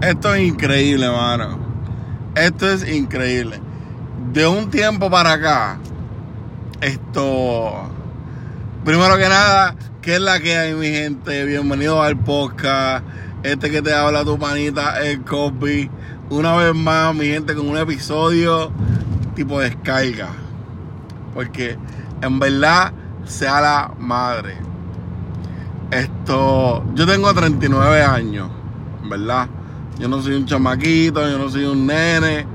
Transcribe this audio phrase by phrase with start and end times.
[0.00, 1.58] Esto es increíble, mano.
[2.36, 3.60] Esto es increíble.
[4.32, 5.80] De un tiempo para acá,
[6.80, 7.90] esto.
[8.84, 11.44] Primero que nada, ¿qué es la que hay, mi gente?
[11.44, 13.04] Bienvenido al podcast.
[13.42, 15.90] Este que te habla tu panita, el Copy.
[16.30, 18.70] Una vez más, mi gente, con un episodio
[19.34, 20.28] tipo descarga.
[21.34, 21.76] Porque
[22.22, 22.92] en verdad,
[23.24, 24.58] sea la madre.
[25.90, 26.84] Esto.
[26.94, 28.48] Yo tengo 39 años,
[29.02, 29.48] ¿verdad?
[29.98, 32.46] Yo no soy un chamaquito, yo no soy un nene,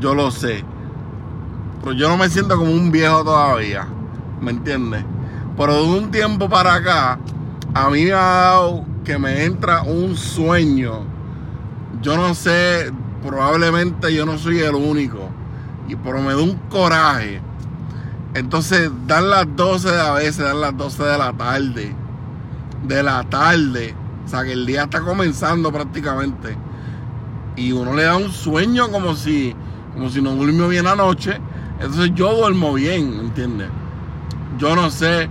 [0.00, 0.64] yo lo sé.
[1.80, 3.86] Pero yo no me siento como un viejo todavía,
[4.40, 5.04] ¿me entiendes?
[5.56, 7.20] Pero de un tiempo para acá,
[7.72, 11.04] a mí me ha dado que me entra un sueño.
[12.02, 12.92] Yo no sé,
[13.24, 15.30] probablemente yo no soy el único.
[15.86, 17.40] Y pero me da un coraje.
[18.34, 21.94] Entonces, dan las 12 de a veces, dan las 12 de la tarde.
[22.86, 23.94] De la tarde.
[24.26, 26.56] O sea, que el día está comenzando prácticamente
[27.58, 29.54] y uno le da un sueño como si,
[29.92, 31.40] como si no durmió bien anoche.
[31.80, 33.68] Entonces yo duermo bien, ¿entiendes?
[34.58, 35.28] Yo no sé,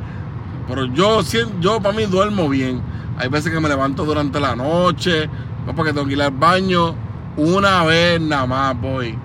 [0.67, 1.22] pero yo,
[1.61, 2.81] yo para mí duermo bien.
[3.17, 5.30] Hay veces que me levanto durante la noche,
[5.66, 6.95] no porque tengo que ir al baño.
[7.38, 9.17] Una vez nada más voy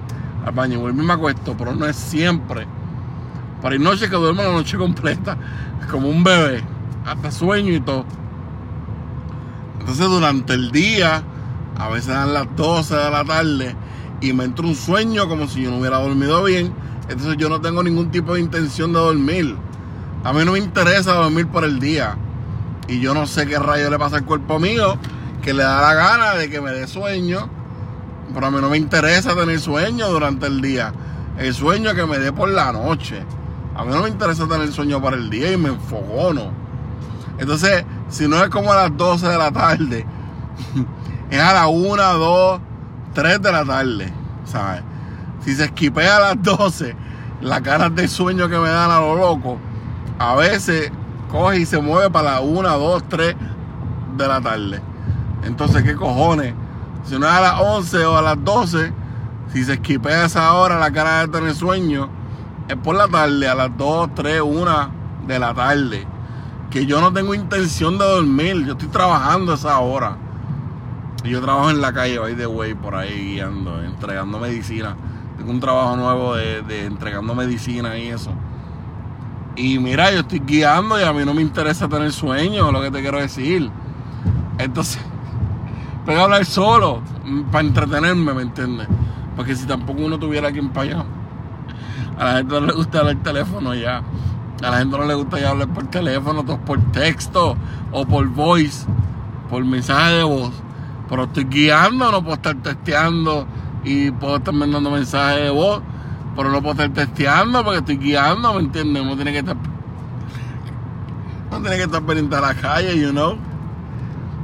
[0.46, 2.66] al baño, vuelvo y me acuesto, pero no es siempre.
[3.60, 5.36] Para hay noches que duermo la noche completa,
[5.90, 6.62] como un bebé,
[7.04, 8.04] hasta sueño y todo.
[9.80, 11.22] Entonces durante el día
[11.78, 13.76] a veces dan las 12 de la tarde
[14.20, 16.72] y me entra un sueño como si yo no hubiera dormido bien.
[17.08, 19.56] Entonces yo no tengo ningún tipo de intención de dormir.
[20.24, 22.16] A mí no me interesa dormir por el día.
[22.88, 24.96] Y yo no sé qué rayo le pasa al cuerpo mío
[25.42, 27.50] que le da la gana de que me dé sueño.
[28.32, 30.92] Pero a mí no me interesa tener sueño durante el día.
[31.38, 33.24] El sueño que me dé por la noche.
[33.74, 36.52] A mí no me interesa tener sueño para el día y me enfogono.
[37.38, 40.06] Entonces, si no es como a las 12 de la tarde
[41.36, 42.60] es a las 1, 2,
[43.14, 44.12] 3 de la tarde,
[44.44, 44.82] ¿sabes?
[45.40, 46.94] Si se esquipea a las 12,
[47.40, 49.58] la cara de sueño que me dan a lo loco,
[50.18, 50.92] a veces
[51.30, 53.36] coge y se mueve para las 1, 2, 3
[54.16, 54.82] de la tarde.
[55.44, 56.54] Entonces, ¿qué cojones?
[57.04, 58.92] Si no es a las 11 o a las 12,
[59.52, 62.10] si se esquipea esa hora la cara de tener sueño,
[62.68, 64.90] es por la tarde, a las 2, 3, 1
[65.26, 66.06] de la tarde.
[66.70, 70.16] Que yo no tengo intención de dormir, yo estoy trabajando esa hora.
[71.24, 74.96] Yo trabajo en la calle, by the way, por ahí guiando, entregando medicina.
[75.36, 78.32] Tengo un trabajo nuevo de, entregando medicina y eso.
[79.54, 82.90] Y mira, yo estoy guiando y a mí no me interesa tener sueño, lo que
[82.90, 83.70] te quiero decir.
[84.58, 85.00] Entonces,
[86.06, 88.88] voy a hablar solo, mm, para entretenerme, ¿me entiendes?
[89.36, 91.04] Porque si tampoco uno tuviera quien para allá.
[92.18, 94.02] A la gente no le gusta hablar teléfono ya.
[94.62, 97.56] A la gente no le gusta ya hablar por teléfono, por texto
[97.92, 98.86] o por voice,
[99.48, 100.52] por mensaje de voz.
[101.08, 103.46] Pero estoy guiando, no puedo estar testeando
[103.84, 105.82] y puedo estar mandando mensajes de voz,
[106.36, 109.04] pero no puedo estar testeando porque estoy guiando, ¿me entiendes?
[109.04, 109.56] No tiene que estar.
[111.50, 113.36] No tiene que estar pendiente a la calle, you know.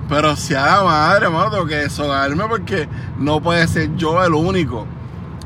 [0.09, 2.89] Pero si a la madre, hermano, tengo que deshogarme porque
[3.19, 4.87] no puede ser yo el único.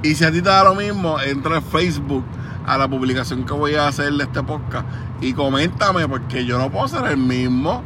[0.03, 2.25] Y si a ti te da lo mismo, entra a Facebook
[2.67, 4.87] a la publicación que voy a hacer de este podcast
[5.21, 7.83] y coméntame porque yo no puedo ser el mismo,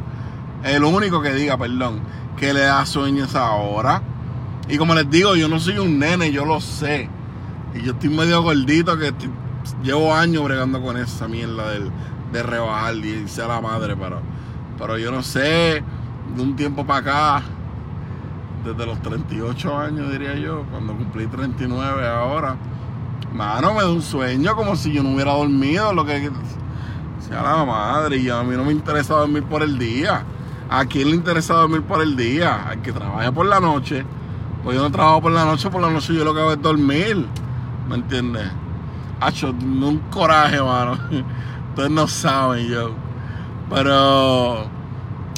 [0.63, 1.99] el único que diga, perdón
[2.37, 4.01] que le da sueños ahora.
[4.69, 7.09] Y como les digo, yo no soy un nene, yo lo sé.
[7.73, 9.13] Y yo estoy medio gordito que
[9.83, 11.91] llevo años bregando con esa mierda de,
[12.31, 14.21] de rebajar y ser la madre, pero,
[14.77, 15.83] pero yo no sé,
[16.35, 17.43] de un tiempo para acá,
[18.65, 22.57] desde los 38 años diría yo, cuando cumplí 39 ahora,
[23.33, 26.29] mano, me da un sueño como si yo no hubiera dormido, lo que
[27.27, 30.23] sea la madre, y a mí no me interesa dormir por el día.
[30.69, 32.67] ¿A quién le interesa dormir por el día?
[32.67, 34.05] Al que trabaja por la noche.
[34.63, 36.61] Pues yo no trabajo por la noche, por la noche yo lo que hago es
[36.61, 37.25] dormir.
[37.87, 38.51] ¿Me entiendes?
[39.21, 40.99] Hacho, un coraje, mano.
[41.69, 42.91] Ustedes no saben yo.
[43.69, 44.67] Pero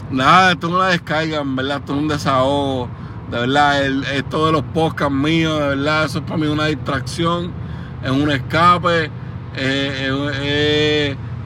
[0.09, 2.89] nada, esto es una descarga, en verdad, esto es un desahogo.
[3.29, 6.65] De verdad, el, esto de los podcasts míos, de verdad, eso es para mí una
[6.65, 7.51] distracción,
[8.03, 9.11] es un escape,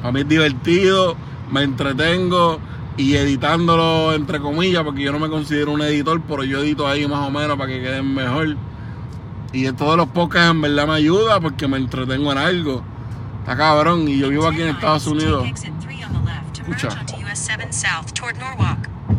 [0.02, 1.18] para mí es divertido,
[1.52, 2.60] me entretengo
[2.98, 7.08] y editándolo entre comillas, porque yo no me considero un editor, pero yo edito ahí
[7.08, 8.56] más o menos para que queden mejor.
[9.52, 12.84] Y de todos los podcasts en verdad me ayuda porque me entretengo en algo.
[13.40, 15.46] Está cabrón, y yo vivo aquí en Estados Unidos.
[16.54, 16.90] Escucha.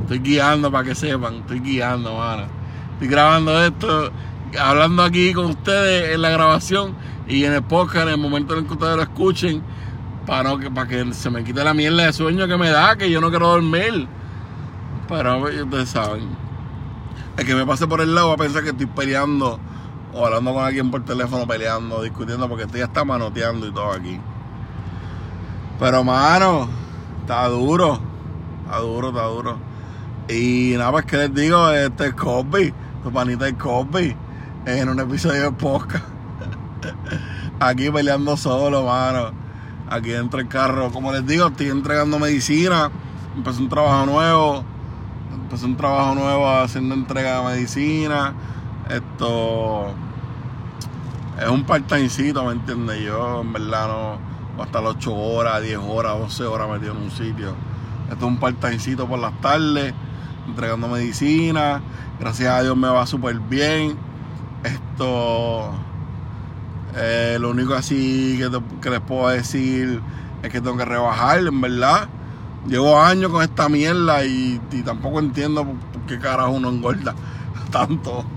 [0.03, 2.47] Estoy guiando para que sepan, estoy guiando, mano.
[2.95, 4.13] Estoy grabando esto,
[4.59, 6.95] hablando aquí con ustedes en la grabación
[7.29, 9.63] y en el podcast, en el momento en el que ustedes lo escuchen
[10.27, 13.11] para, que, para que se me quite la mierda de sueño que me da, que
[13.11, 14.09] yo no quiero dormir.
[15.09, 16.29] Pero ustedes saben.
[17.37, 19.59] el que me pase por el lado va a pensar que estoy peleando
[20.15, 23.93] o hablando con alguien por teléfono, peleando, discutiendo, porque estoy ya está manoteando y todo
[23.93, 24.19] aquí.
[25.79, 26.69] Pero, mano,
[27.21, 27.99] está duro.
[28.65, 29.59] Está duro, está duro.
[30.29, 32.73] Y nada más que les digo, este es Cosby,
[33.03, 34.17] tu panita es Cosby,
[34.65, 36.05] en un episodio de podcast.
[37.61, 39.44] Aquí peleando solo, mano.
[39.91, 40.91] Aquí dentro del carro.
[40.91, 42.91] Como les digo, estoy entregando medicina.
[43.37, 44.65] Empecé un trabajo nuevo.
[45.33, 48.35] Empecé un trabajo nuevo haciendo entrega de medicina.
[48.89, 49.95] Esto
[51.41, 53.01] es un part-timecito, ¿me entiendes?
[53.03, 57.11] Yo, en verdad, no hasta las 8 horas, 10 horas, 12 horas metido en un
[57.11, 57.55] sitio.
[58.11, 59.95] Esto es un part-timecito por las tardes,
[60.47, 61.83] entregando medicina.
[62.21, 63.97] Gracias a Dios me va súper bien.
[64.63, 65.73] Esto,
[66.97, 70.01] eh, lo único así que, les puedo decir
[70.43, 72.09] es que tengo que rebajar, en verdad.
[72.67, 75.77] Llevo años con esta mierda y, y tampoco entiendo por,
[76.07, 77.15] qué carajo uno engorda
[77.71, 78.25] tanto.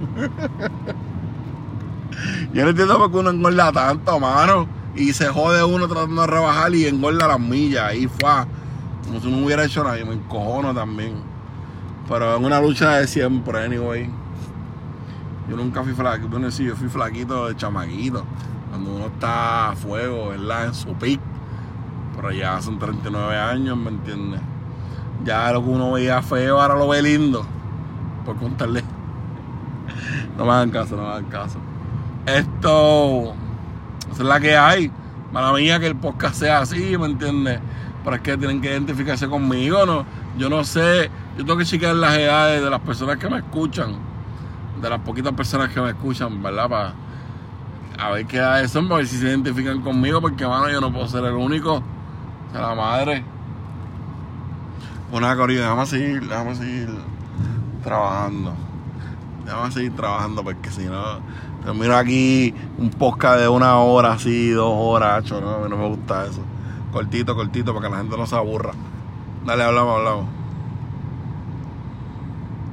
[2.53, 4.67] Yo no entiendo por qué uno engorda tanto, mano.
[4.95, 7.93] Y se jode uno tratando de rebajar y engorda las millas.
[7.93, 8.29] Y fue
[9.05, 9.99] como si no hubiera hecho nada.
[9.99, 11.13] Y me encojono también.
[12.09, 14.09] Pero es una lucha de siempre, anyway.
[15.49, 16.27] Yo nunca fui flaquito.
[16.29, 18.23] Bueno, sí, yo fui flaquito de chamaquito.
[18.69, 20.65] Cuando uno está a fuego, ¿verdad?
[20.65, 21.19] En su pic.
[22.15, 24.41] Pero ya son 39 años, ¿me entiendes?
[25.23, 27.45] Ya lo que uno veía feo, ahora lo ve lindo.
[28.25, 28.83] Por contarle.
[30.37, 31.59] No me hagan caso, no me hagan caso.
[32.25, 33.33] Esto.
[34.11, 34.91] Esa es la que hay.
[35.31, 37.59] Mala mía que el podcast sea así, ¿me entiendes?
[38.03, 40.05] Pero es que tienen que identificarse conmigo, ¿no?
[40.37, 41.09] Yo no sé.
[41.37, 44.06] Yo tengo que chequear las edades de las personas que me escuchan.
[44.81, 46.69] De las poquitas personas que me escuchan, ¿verdad?
[46.69, 46.93] Para
[47.99, 50.91] a ver qué edades son, para ver si se identifican conmigo, porque, mano, yo no
[50.91, 51.75] puedo ser el único.
[51.75, 53.23] O sea, la madre.
[55.11, 56.89] Una corrida, déjame seguir, déjame seguir
[57.83, 58.53] trabajando.
[59.45, 61.21] Déjame seguir trabajando, porque si no
[61.73, 66.41] mira aquí un podcast de una hora, así, dos horas, no, no me gusta eso.
[66.91, 68.71] Cortito, cortito, para que la gente no se aburra.
[69.45, 70.36] Dale, hablamos, hablamos.